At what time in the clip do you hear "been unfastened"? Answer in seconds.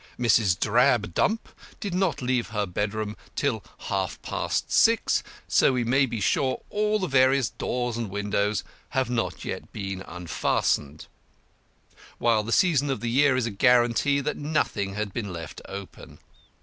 9.71-11.05